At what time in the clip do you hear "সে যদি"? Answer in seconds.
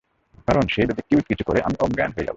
0.67-1.01